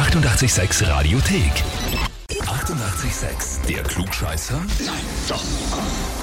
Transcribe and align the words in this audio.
886 0.00 0.80
Radiothek. 0.88 2.09
88,6. 2.60 3.66
Der 3.68 3.82
Klugscheißer? 3.82 4.60
Nein, 4.84 4.94
doch. 5.28 5.42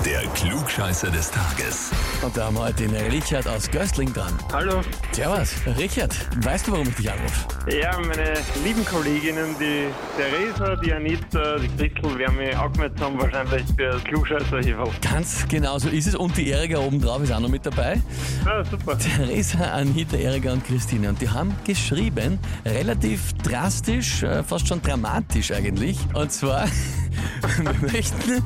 Der 0.06 0.22
Klugscheißer 0.36 1.10
des 1.10 1.32
Tages. 1.32 1.90
Und 2.22 2.38
da 2.38 2.46
haben 2.46 2.56
wir 2.56 2.66
heute 2.66 2.88
den 2.88 2.96
Richard 3.12 3.48
aus 3.48 3.70
Göstling 3.72 4.14
dran. 4.14 4.32
Hallo. 4.54 4.82
Servus, 5.12 5.56
Richard, 5.80 6.16
weißt 6.46 6.68
du, 6.68 6.74
warum 6.74 6.88
ich 6.90 6.96
dich 6.96 7.12
anrufe? 7.12 7.48
Ja, 7.82 7.98
meine 8.00 8.34
lieben 8.64 8.86
Kolleginnen, 8.86 9.56
die 9.60 9.88
Theresa, 10.16 10.76
die 10.76 10.94
Anita, 10.94 11.58
die 11.58 11.70
Christel, 11.70 12.20
werden 12.20 12.38
mich 12.38 12.56
angemeldet 12.56 13.02
haben, 13.02 13.20
wahrscheinlich 13.20 13.64
für 13.76 13.90
das 13.90 14.04
klugscheißer 14.04 14.58
-Heferl. 14.60 14.92
Ganz 15.02 15.44
genau 15.50 15.80
so 15.80 15.90
ist 15.90 16.06
es. 16.06 16.16
Und 16.16 16.38
die 16.38 16.50
Erika 16.50 16.78
obendrauf 16.78 17.24
ist 17.24 17.32
auch 17.32 17.40
noch 17.40 17.50
mit 17.50 17.66
dabei. 17.66 18.00
Ja, 18.46 18.64
super. 18.64 18.96
Theresa, 19.00 19.72
Anita, 19.72 20.16
Erika 20.16 20.54
und 20.54 20.64
Christine. 20.64 21.10
Und 21.10 21.20
die 21.20 21.30
haben 21.30 21.56
geschrieben, 21.66 22.38
relativ 22.64 23.34
drastisch, 23.44 24.22
äh, 24.22 24.44
fast 24.44 24.68
schon 24.68 24.84
dramatisch 24.84 25.52
eigentlich. 25.52 25.98
Und 26.14 26.27
zwar, 26.30 26.68
wir 27.58 27.92
möchten 27.92 28.44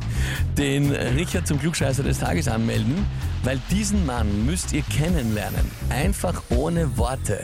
den 0.58 0.91
Richard 0.91 1.48
zum 1.48 1.59
Klugscheißer 1.59 2.04
des 2.04 2.20
Tages 2.20 2.48
anmelden, 2.48 3.05
weil 3.44 3.59
diesen 3.70 4.05
Mann 4.05 4.45
müsst 4.45 4.73
ihr 4.73 4.84
kennenlernen. 4.84 5.70
Einfach 5.90 6.44
ohne 6.49 6.98
Worte. 6.98 7.44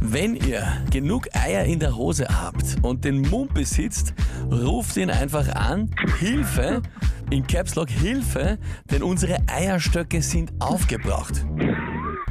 Wenn 0.00 0.34
ihr 0.34 0.66
genug 0.90 1.28
Eier 1.34 1.64
in 1.64 1.78
der 1.78 1.96
Hose 1.96 2.26
habt 2.28 2.76
und 2.82 3.04
den 3.04 3.22
Mund 3.22 3.54
besitzt, 3.54 4.14
ruft 4.50 4.96
ihn 4.96 5.10
einfach 5.10 5.48
an. 5.54 5.90
Hilfe! 6.18 6.82
In 7.30 7.46
Caps 7.46 7.76
Lock 7.76 7.88
Hilfe, 7.88 8.58
denn 8.90 9.02
unsere 9.02 9.38
Eierstöcke 9.46 10.20
sind 10.20 10.52
aufgebraucht. 10.58 11.46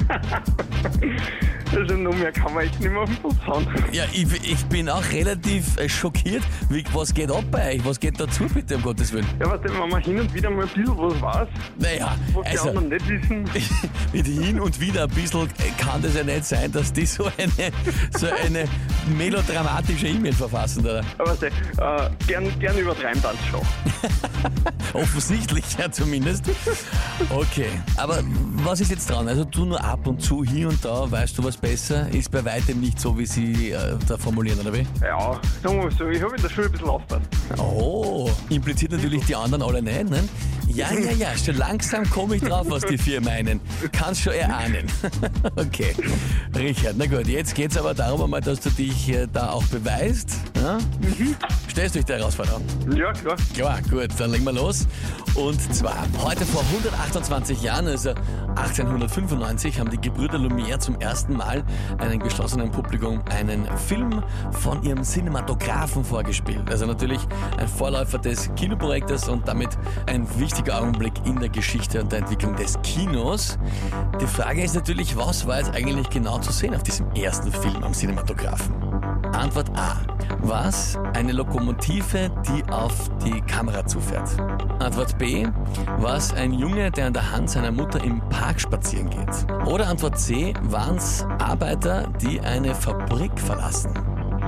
Also 1.74 1.94
noch 1.94 2.14
mehr 2.16 2.32
kann 2.32 2.52
man 2.52 2.64
echt 2.64 2.78
nicht 2.80 2.90
mehr 2.90 3.00
auf 3.00 3.08
den 3.08 3.22
Bus 3.22 3.34
hauen. 3.46 3.66
Ja, 3.92 4.04
ich, 4.12 4.26
ich 4.50 4.64
bin 4.66 4.88
auch 4.88 5.02
relativ 5.12 5.76
äh, 5.78 5.88
schockiert. 5.88 6.42
Wie, 6.68 6.84
was 6.92 7.14
geht 7.14 7.30
ab 7.30 7.44
bei 7.50 7.74
euch? 7.74 7.84
Was 7.84 7.98
geht 7.98 8.20
dazu 8.20 8.44
bitte, 8.52 8.76
um 8.76 8.82
Gottes 8.82 9.12
Willen? 9.12 9.26
Ja, 9.40 9.46
warte, 9.46 9.68
wenn 9.68 9.88
man 9.88 10.02
hin 10.02 10.20
und 10.20 10.34
wieder 10.34 10.50
mal 10.50 10.62
ein 10.62 10.68
bisschen 10.68 10.98
was 10.98 11.20
weiß, 11.22 11.48
Naja, 11.78 12.16
was 12.34 12.44
die 12.44 12.50
also 12.50 12.68
anderen 12.68 12.88
nicht 12.88 13.08
wissen. 13.08 13.44
mit 14.12 14.26
hin 14.26 14.60
und 14.60 14.80
wieder 14.80 15.04
ein 15.04 15.10
bisschen 15.10 15.48
kann 15.78 16.02
das 16.02 16.14
ja 16.14 16.24
nicht 16.24 16.44
sein, 16.44 16.70
dass 16.70 16.92
die 16.92 17.06
so 17.06 17.24
eine, 17.38 17.72
so 18.16 18.26
eine 18.26 18.64
melodramatische 19.06 20.08
E-Mail 20.08 20.32
verfassen, 20.32 20.80
oder? 20.84 21.02
Aber 21.18 21.30
warte, 21.30 21.46
äh, 21.46 22.10
gern, 22.26 22.58
gern 22.58 22.78
übertreiben 22.78 23.22
dann 23.22 23.36
schon. 23.50 23.60
Offensichtlich 25.00 25.64
ja 25.78 25.90
zumindest. 25.90 26.44
Okay, 27.30 27.68
aber 27.96 28.22
was 28.64 28.80
ist 28.80 28.90
jetzt 28.90 29.08
dran? 29.08 29.28
Also 29.28 29.44
du 29.44 29.64
nur 29.64 29.82
ab 29.82 30.06
und 30.06 30.22
zu, 30.22 30.44
hier 30.44 30.68
und 30.68 30.84
da, 30.84 31.10
weißt 31.10 31.38
du 31.38 31.44
was 31.44 31.56
besser? 31.56 32.08
Ist 32.10 32.30
bei 32.30 32.44
weitem 32.44 32.80
nicht 32.80 33.00
so, 33.00 33.18
wie 33.18 33.26
sie 33.26 33.70
äh, 33.70 33.96
da 34.06 34.16
formulieren, 34.16 34.60
oder 34.60 34.72
wie? 34.72 34.86
Ja, 35.00 35.40
sagen 35.62 35.76
wir 35.76 35.84
mal 35.84 35.90
so, 35.90 36.08
ich 36.08 36.22
habe 36.22 36.36
in 36.36 36.42
der 36.42 36.48
Schule 36.48 36.66
ein 36.66 36.72
bisschen 36.72 36.88
aufgepasst. 36.88 37.28
Oh, 37.58 38.30
impliziert 38.50 38.92
natürlich 38.92 39.24
die 39.24 39.34
anderen 39.34 39.62
alle 39.62 39.82
nicht, 39.82 40.10
ne? 40.10 40.22
Ja, 40.74 40.92
ja, 40.92 41.12
ja, 41.12 41.36
schon 41.36 41.56
langsam 41.56 42.08
komme 42.08 42.36
ich 42.36 42.42
drauf, 42.42 42.66
was 42.70 42.84
die 42.84 42.96
vier 42.96 43.20
meinen. 43.20 43.60
Kannst 43.92 44.22
schon 44.22 44.32
erahnen. 44.32 44.86
Okay, 45.56 45.94
Richard, 46.56 46.96
na 46.96 47.06
gut, 47.06 47.26
jetzt 47.26 47.54
geht's 47.54 47.76
aber 47.76 47.94
darum 47.94 48.22
einmal, 48.22 48.40
dass 48.40 48.60
du 48.60 48.70
dich 48.70 49.08
äh, 49.10 49.26
da 49.30 49.50
auch 49.50 49.64
beweist. 49.64 50.30
Ja? 50.62 50.78
Stellst 51.68 51.96
du 51.96 51.98
dich 51.98 52.06
der 52.06 52.18
Herausforderung? 52.18 52.62
Ja, 52.94 53.12
klar. 53.12 53.36
Klar, 53.52 53.80
gut, 53.90 54.08
dann 54.16 54.30
legen 54.30 54.44
wir 54.44 54.52
los. 54.52 54.86
Und 55.34 55.60
zwar, 55.74 56.06
heute 56.22 56.44
vor 56.44 56.62
128 56.72 57.62
Jahren, 57.62 57.88
also 57.88 58.10
1895, 58.10 59.80
haben 59.80 59.90
die 59.90 60.00
Gebrüder 60.00 60.38
Lumière 60.38 60.78
zum 60.78 61.00
ersten 61.00 61.36
Mal 61.36 61.64
einem 61.98 62.20
geschlossenen 62.20 62.70
Publikum 62.70 63.22
einen 63.28 63.66
Film 63.76 64.22
von 64.52 64.84
ihrem 64.84 65.02
Cinematografen 65.02 66.04
vorgespielt. 66.04 66.70
Also 66.70 66.86
natürlich 66.86 67.20
ein 67.58 67.66
Vorläufer 67.66 68.18
des 68.18 68.54
Kinoprojektes 68.54 69.28
und 69.28 69.48
damit 69.48 69.70
ein 70.06 70.28
wichtiger 70.38 70.80
Augenblick 70.80 71.14
in 71.24 71.40
der 71.40 71.48
Geschichte 71.48 72.00
und 72.00 72.12
der 72.12 72.20
Entwicklung 72.20 72.54
des 72.54 72.80
Kinos. 72.82 73.58
Die 74.20 74.26
Frage 74.28 74.62
ist 74.62 74.76
natürlich, 74.76 75.16
was 75.16 75.44
war 75.44 75.58
jetzt 75.58 75.74
eigentlich 75.74 76.08
genau 76.08 76.38
zu 76.38 76.52
sehen 76.52 76.76
auf 76.76 76.84
diesem 76.84 77.10
ersten 77.14 77.50
Film 77.50 77.82
am 77.82 77.92
Cinematografen? 77.94 78.72
Antwort 79.32 79.70
A. 79.76 80.11
Was? 80.40 80.98
Eine 81.14 81.32
Lokomotive, 81.32 82.30
die 82.46 82.64
auf 82.72 83.10
die 83.24 83.40
Kamera 83.42 83.86
zufährt. 83.86 84.28
Antwort 84.80 85.16
B. 85.18 85.46
Was? 85.98 86.34
Ein 86.34 86.52
Junge, 86.52 86.90
der 86.90 87.06
an 87.06 87.12
der 87.12 87.30
Hand 87.32 87.50
seiner 87.50 87.72
Mutter 87.72 88.02
im 88.02 88.20
Park 88.28 88.60
spazieren 88.60 89.10
geht. 89.10 89.46
Oder 89.66 89.88
Antwort 89.88 90.18
C. 90.18 90.54
Waren 90.62 90.96
es 90.96 91.26
Arbeiter, 91.38 92.08
die 92.20 92.40
eine 92.40 92.74
Fabrik 92.74 93.38
verlassen? 93.38 93.92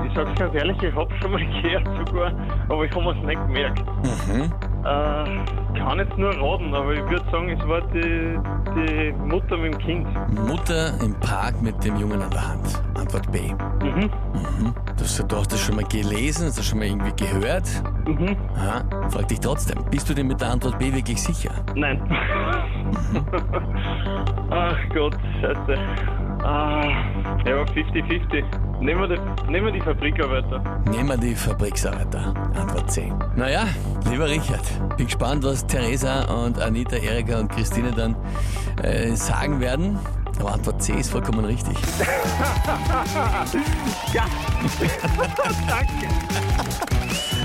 Ich 0.06 0.14
sag's 0.14 0.38
ganz 0.38 0.54
ehrlich, 0.54 0.82
ich 0.82 0.94
hab's 0.94 1.14
schon 1.20 1.32
mal 1.32 1.40
gehört 1.62 2.06
sogar, 2.06 2.32
aber 2.68 2.84
ich 2.84 2.94
habe 2.94 3.10
es 3.12 3.24
nicht 3.24 3.46
gemerkt. 3.46 3.84
Mhm. 4.02 4.52
Äh, 4.84 5.78
kann 5.78 5.98
jetzt 5.98 6.16
nur 6.18 6.30
raten, 6.30 6.74
aber 6.74 6.92
ich 6.92 7.02
würde 7.08 7.24
sagen, 7.30 7.48
es 7.48 7.66
war 7.66 7.80
die, 7.88 8.38
die 8.76 9.12
Mutter 9.12 9.56
mit 9.56 9.72
dem 9.74 9.78
Kind. 9.78 10.06
Mutter 10.46 10.92
im 11.00 11.14
Park 11.20 11.60
mit 11.62 11.82
dem 11.82 11.96
Jungen 11.96 12.20
an 12.20 12.30
der 12.30 12.48
Hand. 12.48 12.82
Antwort 12.94 13.30
B. 13.32 13.52
Mhm. 13.82 14.10
Mhm. 14.34 14.74
Du, 14.96 15.02
hast- 15.04 15.24
du 15.30 15.36
hast 15.36 15.52
das 15.52 15.60
schon 15.60 15.76
mal 15.76 15.84
gelesen, 15.84 16.46
hast 16.46 16.58
das 16.58 16.66
schon 16.66 16.78
mal 16.78 16.86
irgendwie 16.86 17.12
gehört. 17.16 17.68
Mhm. 18.06 18.36
Aha. 18.56 18.84
Frag 19.10 19.28
dich 19.28 19.40
trotzdem, 19.40 19.84
bist 19.90 20.08
du 20.08 20.14
dir 20.14 20.24
mit 20.24 20.40
der 20.40 20.50
Antwort 20.50 20.78
B 20.78 20.92
wirklich 20.94 21.20
sicher? 21.22 21.50
Nein. 21.74 22.00
Ach 24.50 24.76
Gott, 24.94 25.16
scheiße. 25.40 25.78
Ah, 26.44 26.82
ja, 27.46 27.62
50-50. 27.62 28.44
Nehmen 28.80 29.00
wir 29.00 29.16
die, 29.16 29.50
nehmen 29.50 29.66
wir 29.66 29.72
die 29.72 29.80
Fabrikarbeiter. 29.80 30.62
Nehmen 30.90 31.08
wir 31.08 31.16
die 31.16 31.34
Fabriksarbeiter. 31.34 32.34
Antwort 32.54 32.90
C. 32.90 33.10
Naja, 33.34 33.64
lieber 34.10 34.28
Richard, 34.28 34.60
bin 34.96 35.06
gespannt, 35.06 35.42
was 35.44 35.66
Theresa 35.66 36.24
und 36.24 36.60
Anita, 36.60 36.96
Erika 36.96 37.38
und 37.40 37.50
Christine 37.50 37.92
dann 37.92 38.14
äh, 38.82 39.12
sagen 39.16 39.60
werden. 39.60 39.98
Aber 40.40 40.52
Antwort 40.52 40.82
C 40.82 40.92
ist 40.94 41.10
vollkommen 41.10 41.44
richtig. 41.44 41.76
Ja! 44.12 44.24
Danke! 45.68 46.08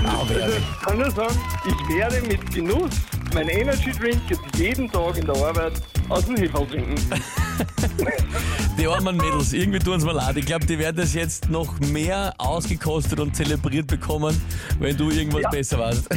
Aber 0.04 0.20
Also, 0.42 0.56
ich 0.56 0.80
kann 0.86 0.98
nur 0.98 1.10
sagen, 1.10 1.38
ich 1.66 1.96
werde 1.96 2.20
mit 2.22 2.50
Genuss 2.54 2.90
mein 3.34 3.48
Energy 3.48 3.92
Drink 3.92 4.20
jetzt 4.28 4.40
jeden 4.56 4.90
Tag 4.90 5.16
in 5.16 5.26
der 5.26 5.36
Arbeit 5.36 5.72
aus 6.08 6.26
dem 6.26 6.36
Hefe 6.36 6.66
trinken. 6.66 6.94
die 8.78 8.86
armen 8.86 9.16
Mädels, 9.16 9.52
irgendwie 9.52 9.78
tun 9.78 10.00
sie 10.00 10.06
mal 10.06 10.14
leid. 10.16 10.36
Ich 10.36 10.46
glaube, 10.46 10.66
die 10.66 10.78
werden 10.78 10.96
das 10.96 11.14
jetzt 11.14 11.48
noch 11.50 11.78
mehr 11.80 12.34
ausgekostet 12.38 13.20
und 13.20 13.34
zelebriert 13.36 13.86
bekommen, 13.86 14.40
wenn 14.78 14.96
du 14.96 15.10
irgendwas 15.10 15.42
Ja. 15.42 15.50
besser 15.50 15.78
warst. 15.78 16.08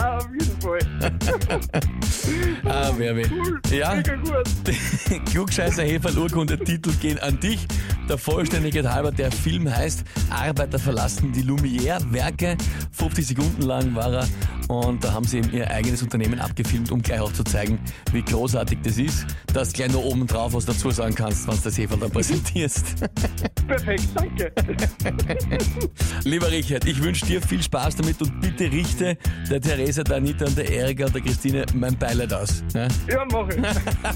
Auf 0.00 0.28
jeden 0.32 0.60
Fall. 0.60 0.78
Ah, 2.64 2.90
wer 2.96 3.14
will. 3.14 3.30
Ja. 3.70 4.02
Klugscheißer 5.30 5.84
Heferl 5.84 6.18
Urkunde 6.18 6.58
Titel 6.58 6.90
gehen 7.00 7.18
an 7.20 7.38
dich. 7.38 7.66
Der 8.08 8.18
Vollständigkeit 8.18 8.86
halber, 8.86 9.12
der 9.12 9.30
Film 9.30 9.72
heißt 9.72 10.02
Arbeiter 10.30 10.78
verlassen 10.78 11.32
die 11.32 11.42
Lumière-Werke. 11.42 12.56
50 12.90 13.26
Sekunden 13.28 13.62
lang 13.62 13.94
war 13.94 14.12
er 14.12 14.28
und 14.68 15.04
da 15.04 15.12
haben 15.12 15.24
sie 15.24 15.38
eben 15.38 15.52
ihr 15.52 15.70
eigenes 15.70 16.02
Unternehmen 16.02 16.40
abgefilmt, 16.40 16.90
um 16.90 17.02
gleich 17.02 17.20
auch 17.20 17.32
zu 17.32 17.44
zeigen, 17.44 17.78
wie 18.12 18.22
großartig 18.22 18.78
das 18.82 18.98
ist. 18.98 19.26
Dass 19.52 19.70
du 19.70 19.76
gleich 19.76 19.92
noch 19.92 20.04
oben 20.04 20.26
drauf 20.26 20.52
was 20.52 20.64
dazu 20.64 20.90
sagen 20.90 21.14
kannst, 21.14 21.46
wenn 21.46 21.56
du 21.56 21.62
das 21.62 21.78
Heferl 21.78 21.98
dann 21.98 22.10
präsentierst. 22.10 22.96
Perfekt, 23.66 24.04
danke. 24.14 24.52
Lieber 26.24 26.50
Richard, 26.50 26.84
ich 26.84 27.02
wünsche 27.02 27.26
dir 27.26 27.40
viel 27.40 27.62
Spaß 27.62 27.96
damit 27.96 28.20
und 28.20 28.40
bitte 28.40 28.70
richte 28.70 29.16
der 29.50 29.60
Theresa, 29.60 30.02
der 30.02 30.16
Anita 30.16 30.46
und 30.46 30.56
der 30.56 30.68
Erika 30.70 31.06
und 31.06 31.14
der 31.14 31.22
Christine 31.22 31.64
mein 31.74 31.96
Beileid 31.96 32.32
aus. 32.32 32.62
Ja? 32.74 32.88
Ja, 33.08 33.24
mach 33.30 33.48
ich. 33.48 33.56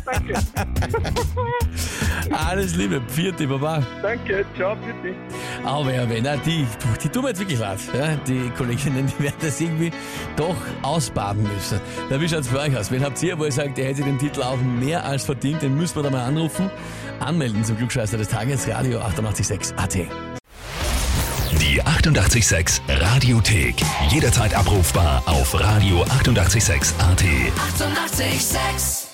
Danke. 0.05 0.35
Alles 2.31 2.75
Liebe, 2.77 3.01
vierte 3.09 3.47
Baba. 3.47 3.83
Danke, 4.03 4.45
ciao, 4.57 4.75
bitte. 4.77 5.15
Aber 5.65 5.93
ja, 5.95 6.09
wenn, 6.09 6.23
na, 6.25 6.37
die, 6.37 6.67
die 7.03 7.09
tun 7.09 7.23
mir 7.23 7.29
jetzt 7.31 7.41
wirklich 7.41 7.59
leid. 7.59 7.79
Ja, 7.97 8.17
die 8.27 8.51
Kolleginnen, 8.57 9.07
die 9.07 9.25
werden 9.25 9.37
das 9.41 9.61
irgendwie 9.61 9.91
doch 10.37 10.57
ausbaden 10.83 11.43
müssen. 11.43 11.81
Na, 12.09 12.21
wie 12.21 12.29
schaut's 12.29 12.49
für 12.49 12.59
euch 12.59 12.77
aus? 12.77 12.91
Wen 12.91 13.05
habt 13.05 13.23
ihr, 13.23 13.39
wo 13.39 13.45
ihr 13.45 13.53
sagt, 13.53 13.79
ihr 13.79 13.85
hättet 13.85 14.07
den 14.07 14.19
Titel 14.19 14.43
auch 14.43 14.59
mehr 14.59 15.05
als 15.05 15.25
verdient, 15.25 15.63
den 15.63 15.77
müssen 15.77 15.97
wir 15.97 16.03
da 16.03 16.11
mal 16.11 16.25
anrufen. 16.25 16.71
Anmelden 17.21 17.65
zum 17.65 17.77
Glückscheißer 17.77 18.17
des 18.17 18.29
Tages, 18.29 18.69
Radio 18.69 19.01
886 19.01 19.77
AT. 19.77 19.95
Die 21.61 21.83
88,6 21.83 22.81
Radiothek. 22.89 23.75
Jederzeit 24.11 24.55
abrufbar 24.55 25.23
auf 25.27 25.55
radio886.at. 25.55 27.23
88,6. 27.23 28.21
Eighty-eight, 28.21 28.41
sex. 28.41 29.10